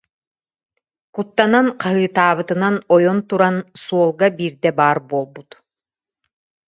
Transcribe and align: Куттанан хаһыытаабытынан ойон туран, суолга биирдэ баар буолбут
Куттанан 1.13 1.67
хаһыытаабытынан 1.81 2.75
ойон 2.95 3.19
туран, 3.27 3.57
суолга 3.83 4.27
биирдэ 4.37 4.69
баар 4.79 4.99
буолбут 5.09 5.49